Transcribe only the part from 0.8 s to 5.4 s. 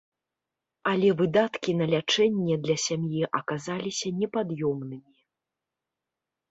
Але выдаткі на лячэнне для сям'і аказаліся непад'ёмнымі.